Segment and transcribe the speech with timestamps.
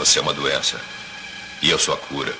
[0.00, 0.80] Você é uma doença.
[1.60, 2.32] E eu sou a cura.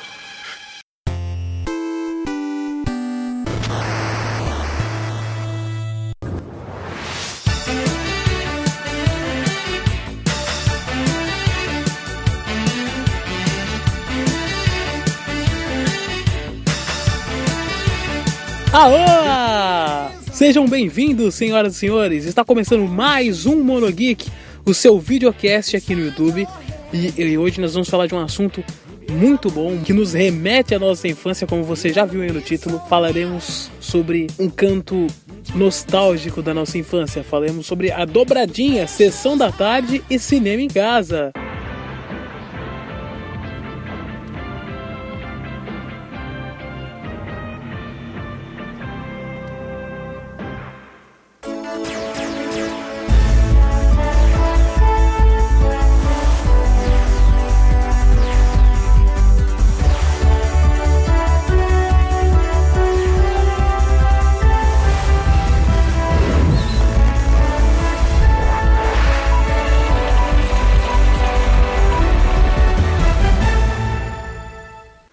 [18.72, 20.10] Alô!
[20.32, 22.24] Sejam bem-vindos, senhoras e senhores.
[22.24, 24.30] Está começando mais um Monogeek,
[24.64, 26.48] o seu videocast aqui no YouTube.
[26.92, 28.64] E, e hoje nós vamos falar de um assunto
[29.10, 32.80] muito bom que nos remete à nossa infância, como você já viu aí no título.
[32.88, 35.06] Falaremos sobre um canto
[35.54, 37.24] nostálgico da nossa infância.
[37.24, 41.32] Falaremos sobre a dobradinha, sessão da tarde e cinema em casa.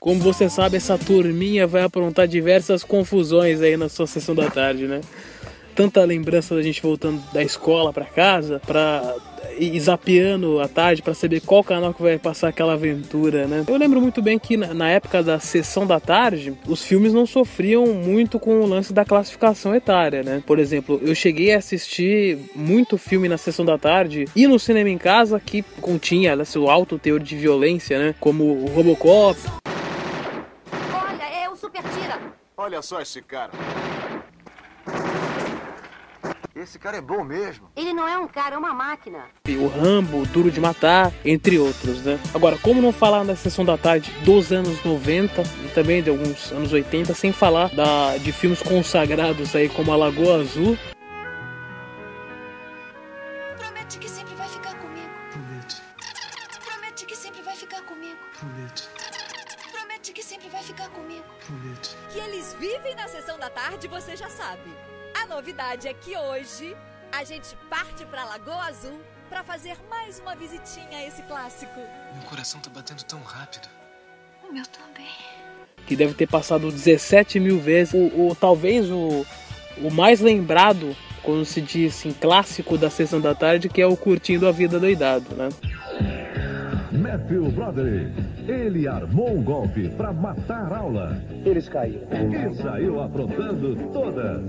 [0.07, 4.87] Como você sabe, essa turminha vai aprontar diversas confusões aí na sua sessão da tarde,
[4.87, 5.01] né?
[5.75, 9.15] Tanta lembrança da gente voltando da escola para casa, pra
[9.59, 13.65] ir zapeando à tarde para saber qual canal que vai passar aquela aventura, né?
[13.67, 17.85] Eu lembro muito bem que na época da sessão da tarde, os filmes não sofriam
[17.87, 20.41] muito com o lance da classificação etária, né?
[20.47, 24.89] Por exemplo, eu cheguei a assistir muito filme na sessão da tarde e no cinema
[24.89, 28.15] em casa que continha né, seu alto teor de violência, né?
[28.21, 29.37] Como o Robocop,
[31.17, 32.19] Olha, é o Super Tira.
[32.59, 33.51] Olha só esse cara.
[36.55, 37.69] Esse cara é bom mesmo.
[37.75, 39.25] Ele não é um cara, é uma máquina.
[39.47, 42.19] o Rambo, Duro de Matar, entre outros, né?
[42.33, 46.51] Agora, como não falar na sessão da tarde dos anos 90 e também de alguns
[46.51, 50.75] anos 80, sem falar da, de filmes consagrados aí como A Lagoa Azul,
[60.67, 61.23] ficar comigo.
[61.45, 61.95] prometo.
[62.11, 64.69] que eles vivem na sessão da tarde, você já sabe.
[65.21, 66.75] A novidade é que hoje
[67.11, 71.79] a gente parte pra Lagoa Azul pra fazer mais uma visitinha a esse clássico.
[72.13, 73.67] Meu coração tá batendo tão rápido.
[74.47, 75.09] O meu também.
[75.85, 79.25] que deve ter passado 17 mil vezes, o, o- talvez o,
[79.77, 83.97] o mais lembrado quando se diz em clássico da sessão da tarde, que é o
[83.97, 85.49] Curtindo a Vida Doidado, né?
[87.17, 88.11] Matthew Broderick.
[88.47, 91.17] Ele armou um golpe para matar a aula.
[91.43, 92.07] Eles caíram.
[92.51, 94.43] E saiu aprontando todas.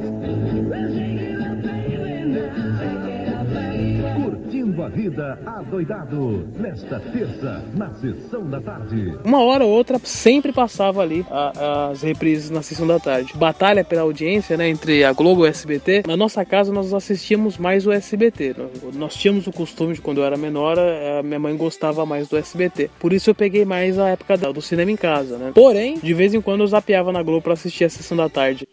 [4.17, 6.49] Curtindo a vida adoidado.
[6.59, 9.15] Nesta terça, na sessão da tarde.
[9.25, 13.33] Uma hora ou outra sempre passava ali a- as reprises na sessão da tarde.
[13.37, 16.03] Batalha pela audiência, né, entre a Globo e o SBT.
[16.07, 18.55] Na nossa casa nós assistíamos mais o SBT.
[18.95, 22.37] Nós- tínhamos o costume de quando eu era menor, a minha mãe gostava mais do
[22.37, 22.91] SBT.
[23.01, 25.51] Por isso eu peguei mais a época do cinema em casa, né?
[25.55, 28.67] Porém, de vez em quando eu zapeava na Globo pra assistir a sessão da tarde.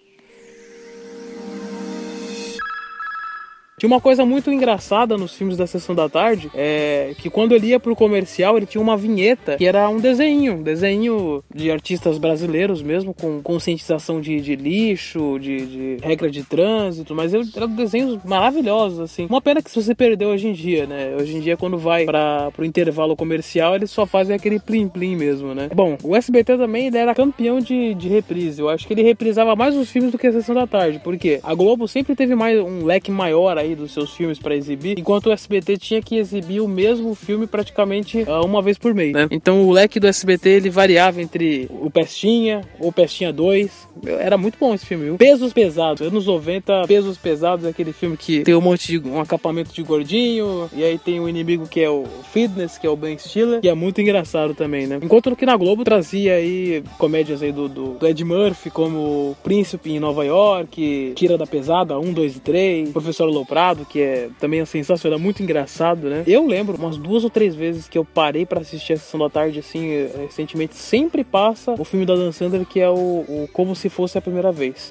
[3.86, 7.68] Tinha uma coisa muito engraçada nos filmes da sessão da tarde, é que quando ele
[7.68, 12.18] ia pro comercial, ele tinha uma vinheta que era um desenho, um desenho de artistas
[12.18, 18.18] brasileiros mesmo, com conscientização de, de lixo, de, de regra de trânsito, mas eram desenhos
[18.26, 19.28] maravilhosos, assim.
[19.30, 21.16] Uma pena que você perdeu hoje em dia, né?
[21.20, 25.54] Hoje em dia, quando vai para pro intervalo comercial, eles só fazem aquele plim-plim mesmo,
[25.54, 25.70] né?
[25.76, 28.60] Bom, o SBT também ele era campeão de, de reprise.
[28.60, 31.40] Eu acho que ele reprisava mais os filmes do que a sessão da tarde, porque
[31.44, 35.28] a Globo sempre teve mais um leque maior aí dos seus filmes para exibir, enquanto
[35.28, 39.28] o SBT tinha que exibir o mesmo filme praticamente ah, uma vez por mês, né?
[39.32, 43.88] Então o leque do SBT ele variava entre o Pestinha ou Pestinha 2.
[44.20, 45.18] Era muito bom esse filme, viu?
[45.18, 49.20] Pesos Pesados, anos 90, Pesos Pesados é aquele filme que tem um monte de um
[49.20, 52.96] acampamento de gordinho, e aí tem um inimigo que é o Fitness, que é o
[52.96, 55.00] Ben Stiller, que é muito engraçado também, né?
[55.02, 59.92] Enquanto que na Globo trazia aí comédias aí do, do, do Ed Murphy, como Príncipe
[59.92, 64.60] em Nova York, Tira da Pesada, 1, 2 e 3, Professor Loprado, que é também
[64.60, 66.24] é sensacional, muito engraçado, né?
[66.28, 69.30] Eu lembro umas duas ou três vezes que eu parei pra assistir a sessão da
[69.30, 73.50] tarde, assim, eh, recentemente, sempre passa o filme da Dan Sandler, que é o, o
[73.54, 74.90] Como Se Fosse a Primeira Vez.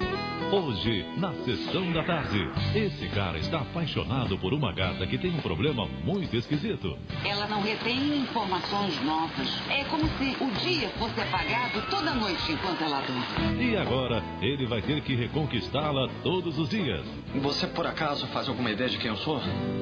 [0.51, 5.41] Hoje, na sessão da tarde, esse cara está apaixonado por uma gata que tem um
[5.41, 6.97] problema muito esquisito.
[7.25, 9.49] Ela não retém informações novas.
[9.69, 13.71] É como se o dia fosse apagado toda noite enquanto ela dorme.
[13.71, 17.05] E agora, ele vai ter que reconquistá-la todos os dias.
[17.41, 19.41] Você por acaso faz alguma ideia de quem eu sou?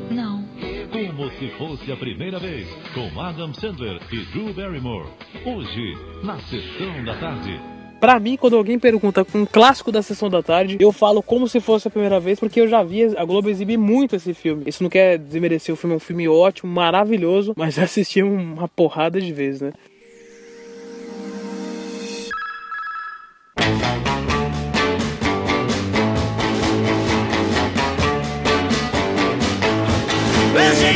[0.09, 0.43] Não.
[0.91, 5.09] Como se fosse a primeira vez, com Adam Sandler e Drew Barrymore.
[5.45, 7.59] Hoje, na sessão da tarde.
[8.03, 11.61] Pra mim, quando alguém pergunta um clássico da sessão da tarde, eu falo como se
[11.61, 14.65] fosse a primeira vez, porque eu já vi a Globo exibir muito esse filme.
[14.67, 18.67] Isso não quer desmerecer o filme, é um filme ótimo, maravilhoso, mas já assisti uma
[18.67, 19.71] porrada de vezes, né?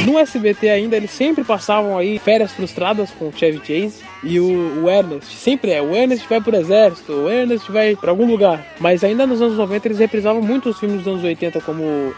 [0.06, 4.83] No SBT ainda, eles sempre passavam aí férias frustradas com o Chevy Chase e o,
[4.83, 5.36] o, Ernest.
[5.36, 8.65] Sempre é, o Ernest vai pro exército, o Ernest vai para algum lugar.
[8.80, 12.13] Mas ainda nos anos 90 eles reprisavam muitos filmes dos anos 80, como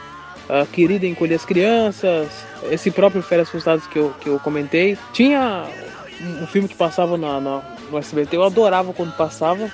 [0.49, 2.27] a Querida Encolher as Crianças,
[2.69, 4.97] esse próprio Férias Frustradas que eu, que eu comentei.
[5.13, 5.65] Tinha
[6.21, 9.71] um, um filme que passava na, na, no SBT, eu adorava quando passava,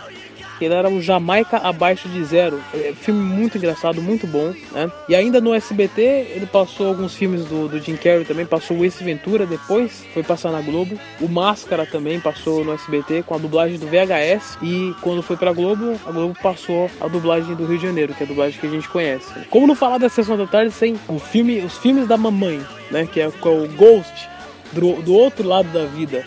[0.60, 2.62] ele era o Jamaica Abaixo de Zero.
[2.74, 4.92] É filme muito engraçado, muito bom, né?
[5.10, 8.86] E ainda no SBT, ele passou alguns filmes do, do Jim Carrey também, passou o
[8.86, 10.98] Ace Ventura depois, foi passar na Globo.
[11.20, 14.58] O Máscara também passou no SBT com a dublagem do VHS.
[14.62, 18.24] E quando foi pra Globo, a Globo passou a dublagem do Rio de Janeiro, que
[18.24, 19.32] é a dublagem que a gente conhece.
[19.50, 22.62] Como não falar da Sessão da Tarde sem o filme, os filmes da mamãe,
[22.92, 23.08] né?
[23.12, 24.30] Que é, que é o Ghost,
[24.72, 26.26] do, do outro lado da vida.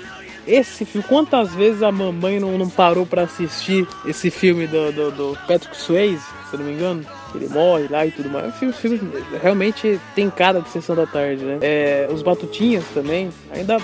[0.48, 5.10] Esse filme, quantas vezes a mamãe não, não parou para assistir esse filme do, do,
[5.10, 7.04] do, Patrick Swayze, se eu não me engano?
[7.34, 8.48] Ele morre lá e tudo mais.
[8.48, 8.98] O filme, filme
[9.42, 11.58] realmente tem cara de sessão da tarde, né?
[11.60, 13.76] É, os Batutinhas também, ainda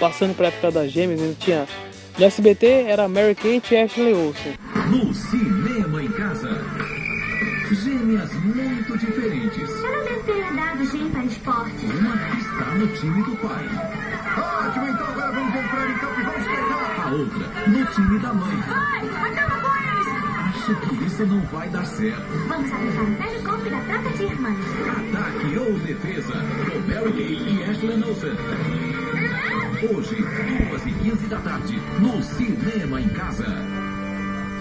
[0.00, 1.66] passando pra época das gêmeas, ele tinha.
[2.18, 4.54] No SBT era Mary Kate e Ashley Olsen.
[4.88, 6.48] No cinema em casa.
[7.84, 9.68] Gêmeas muito diferentes.
[9.68, 11.84] Eu não devo ter dado gêmea para esporte.
[11.84, 13.66] Uma está no time do pai.
[14.38, 15.15] Ótimo, então
[17.06, 18.62] A outra no time da mãe.
[18.62, 20.06] Pai, acaba com eles.
[20.48, 22.20] Acho que isso não vai dar certo.
[22.48, 24.58] Vamos aplicar um velho golpe da troca de irmãs.
[24.90, 28.32] Ataque ou defesa com Mary Kay e Ashley Olsen.
[29.88, 30.16] Hoje,
[30.68, 33.46] 2 e 15 da tarde, no Cinema em Casa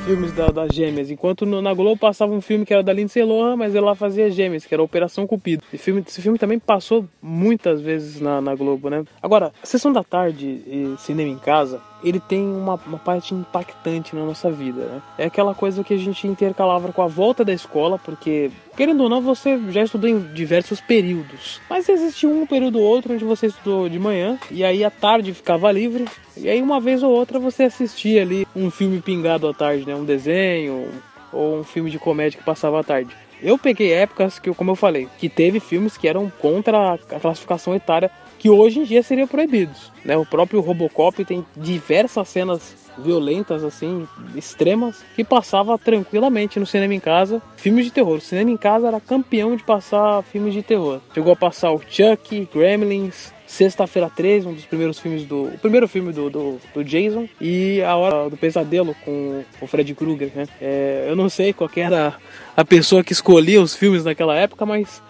[0.06, 1.10] filmes da, das gêmeas.
[1.10, 4.30] Enquanto no, na Globo passava um filme que era da Lindsay Lohan, mas ela fazia
[4.30, 5.64] gêmeas, que era Operação Cupido.
[5.74, 9.04] Esse filme, esse filme também passou muitas vezes na, na Globo, né?
[9.22, 14.16] Agora, a Sessão da Tarde e Cinema em Casa, ele tem uma, uma, parte impactante
[14.16, 15.02] na nossa vida, né?
[15.18, 19.10] É aquela coisa que a gente intercalava com a volta da escola, porque, querendo ou
[19.10, 21.60] não, você já estudou em diversos períodos.
[21.70, 25.34] Mas existia um período ou outro onde você estudou de manhã, e aí à tarde
[25.34, 26.06] ficava livre,
[26.38, 29.96] e aí uma vez ou outra você assistia ali um filme pingado à tarde, né?
[29.96, 30.88] Um desenho,
[31.34, 33.16] ou um filme de comédia que passava à tarde.
[33.42, 37.76] Eu peguei épocas que, como eu falei, que teve filmes que eram contra a classificação
[37.76, 38.10] etária
[38.46, 39.92] que hoje em dia seriam proibidos.
[40.04, 40.16] Né?
[40.16, 47.00] O próprio Robocop tem diversas cenas violentas, assim, extremas, que passava tranquilamente no cinema em
[47.00, 47.42] casa.
[47.58, 48.18] Filmes de terror.
[48.18, 51.02] O cinema em casa era campeão de passar filmes de terror.
[51.12, 55.46] Chegou a passar o Chuck, Gremlins, Sexta-feira 13, um dos primeiros filmes do.
[55.46, 57.28] O primeiro filme do, do, do, Jason.
[57.42, 60.48] E A Hora do Pesadelo com o Fred Krueger, né?
[60.62, 62.14] É, eu não sei qual era
[62.56, 65.02] a pessoa que escolhia os filmes naquela época, mas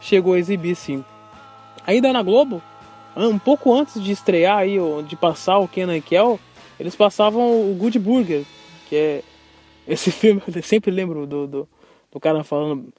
[0.00, 1.04] chegou a exibir sim.
[1.86, 2.62] Ainda na Globo,
[3.16, 4.76] um pouco antes de estrear aí,
[5.06, 6.38] de passar o Kenan e Kel,
[6.78, 8.44] eles passavam o Good Burger,
[8.88, 9.22] que é
[9.86, 11.68] esse filme, eu sempre lembro do, do,
[12.10, 12.92] do cara falando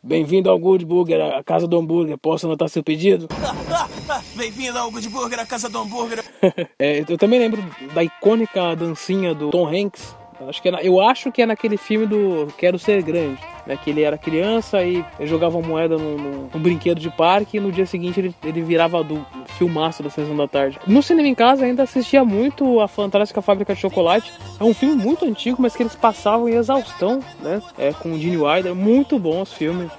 [0.00, 2.16] Bem-vindo ao Good Burger, a casa do hambúrguer.
[2.16, 3.26] Posso anotar seu pedido?
[4.36, 6.24] Bem-vindo ao Good Burger, a casa do hambúrguer.
[6.78, 7.62] é, eu também lembro
[7.92, 10.16] da icônica dancinha do Tom Hanks.
[10.48, 13.90] Acho que é, eu acho que é naquele filme do Quero Ser Grande né, que
[13.90, 18.34] ele era criança e jogava moeda no, brinquedo de parque e no dia seguinte ele,
[18.42, 19.26] ele virava adulto,
[19.58, 20.80] filmaço da sessão da tarde.
[20.86, 24.32] No cinema em casa ainda assistia muito a Fantástica Fábrica de Chocolate.
[24.58, 27.62] É um filme muito antigo, mas que eles passavam em exaustão, né?
[27.76, 29.90] É, com o Gene Wilder, muito bom os filmes.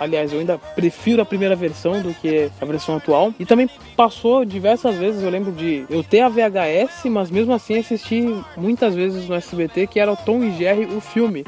[0.00, 3.32] Aliás, eu ainda prefiro a primeira versão do que a versão atual.
[3.38, 7.78] E também passou diversas vezes, eu lembro de eu ter a VHS, mas mesmo assim
[7.78, 8.22] assisti
[8.56, 11.44] muitas vezes no SBT, que era o Tom e Jerry, o filme.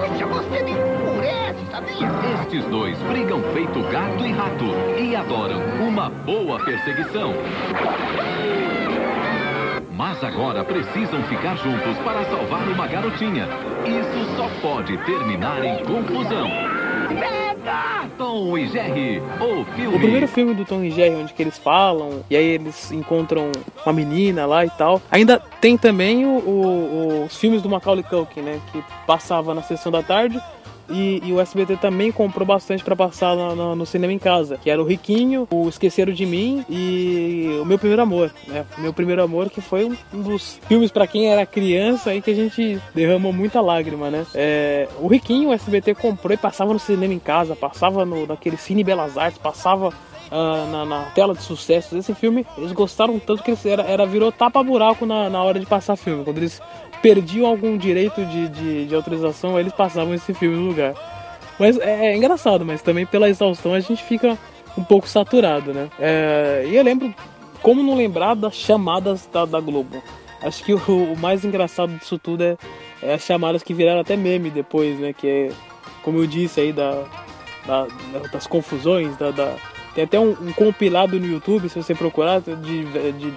[0.00, 2.08] Poxa, você me enfurece, sabia?
[2.40, 4.64] Estes dois brigam feito gato e rato
[4.98, 7.32] e adoram uma boa perseguição.
[9.92, 13.48] Mas agora precisam ficar juntos para salvar uma garotinha.
[13.84, 16.48] Isso só pode terminar em confusão.
[18.16, 19.96] Tom e Jerry, o filme.
[19.96, 23.52] O primeiro filme do Tom e Jerry, onde que eles falam, e aí eles encontram
[23.84, 25.00] uma menina lá e tal.
[25.10, 28.60] Ainda tem também o, o, os filmes do Macaulay Culkin, né?
[28.72, 30.40] Que passava na sessão da tarde.
[30.88, 34.58] E, e o SBT também comprou bastante para passar no, no, no, cinema em casa,
[34.58, 38.64] que era o Riquinho, o Esqueceram de Mim e o Meu Primeiro Amor, né?
[38.78, 42.34] Meu Primeiro Amor que foi um, dos filmes para quem era criança aí que a
[42.34, 44.26] gente derramou muita lágrima, né?
[44.34, 48.56] É, o Riquinho o SBT comprou e passava no cinema em casa, passava no, naquele
[48.56, 49.92] Cine Belas Artes, passava
[50.30, 54.30] Uh, na, na, tela de sucesso desse filme, eles gostaram tanto que era, era virou
[54.30, 56.22] tapa-buraco na, na hora de passar filme.
[56.22, 56.60] Quando eles
[57.00, 60.94] perdiam algum direito de, de, de autorização, eles passavam esse filme no lugar.
[61.58, 64.38] Mas é, é, engraçado, mas também pela exaustão a gente fica
[64.76, 65.88] um pouco saturado, né?
[65.98, 67.12] É, e eu lembro,
[67.62, 70.02] como não lembrar das chamadas da, da Globo?
[70.40, 70.78] Acho que o,
[71.12, 72.56] o, mais engraçado disso tudo é,
[73.02, 75.12] é, as chamadas que viraram até meme depois, né?
[75.12, 75.48] Que é,
[76.02, 77.04] como eu disse aí, da,
[77.66, 77.86] da
[78.32, 79.56] das confusões, da, da
[79.98, 83.32] tem até um, um, compilado no YouTube, se você procurar, de, de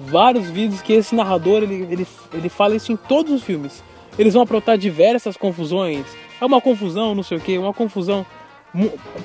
[0.00, 3.82] vários vídeos que esse narrador ele, ele, ele fala isso em todos os filmes.
[4.18, 6.06] Eles vão aprontar diversas confusões.
[6.40, 8.24] É uma confusão, não sei o que, uma confusão.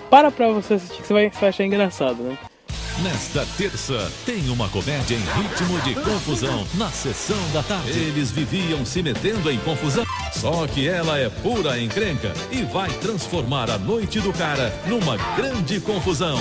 [0.09, 2.37] Para pra você assistir que você vai, você vai achar engraçado, né?
[3.01, 7.89] Nesta terça, tem uma comédia em ritmo de confusão na sessão da tarde.
[7.89, 10.05] Eles viviam se metendo em confusão.
[10.31, 15.79] Só que ela é pura encrenca e vai transformar a noite do cara numa grande
[15.79, 16.37] confusão.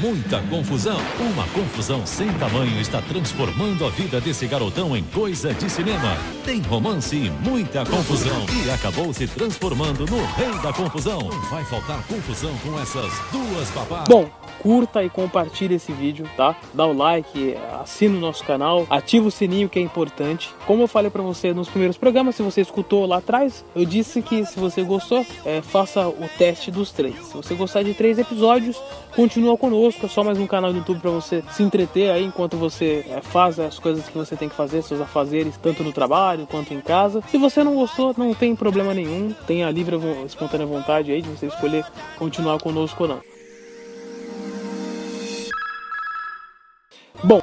[0.00, 0.98] Muita confusão.
[1.20, 6.16] Uma confusão sem tamanho está transformando a vida desse garotão em coisa de cinema.
[6.44, 8.46] Tem romance e muita confusão.
[8.64, 11.20] E acabou se transformando no rei da confusão.
[11.20, 14.08] Não vai faltar confusão com essas duas babás.
[14.08, 14.28] Bom,
[14.62, 16.56] curta e compartilhe esse vídeo, tá?
[16.72, 20.50] Dá o like, assina o nosso canal, ativa o sininho que é importante.
[20.66, 24.22] Como eu falei para você nos primeiros programas, se você escutou lá atrás, eu disse
[24.22, 27.16] que se você gostou, é, faça o teste dos três.
[27.26, 28.80] Se você gostar de três episódios,
[29.16, 30.06] continua conosco.
[30.06, 33.20] É só mais um canal do YouTube para você se entreter aí enquanto você é,
[33.22, 36.80] faz as coisas que você tem que fazer, seus afazeres, tanto no trabalho quanto em
[36.80, 37.22] casa.
[37.28, 39.32] Se você não gostou, não tem problema nenhum.
[39.46, 41.84] Tem a livre, espontânea vontade aí de você escolher
[42.18, 43.39] continuar conosco ou não.
[47.22, 47.42] Bom,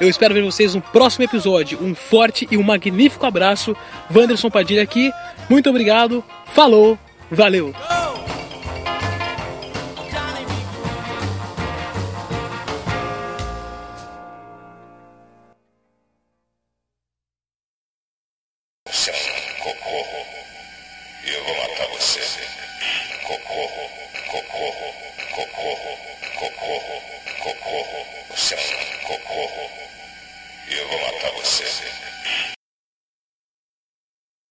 [0.00, 1.82] eu espero ver vocês no próximo episódio.
[1.82, 3.76] Um forte e um magnífico abraço.
[4.14, 5.12] Wanderson Padilha aqui.
[5.48, 6.24] Muito obrigado.
[6.52, 6.98] Falou.
[7.30, 7.74] Valeu.
[21.24, 22.57] Eu vou matar você.